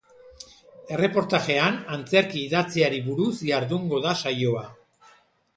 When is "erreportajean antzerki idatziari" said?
0.95-3.05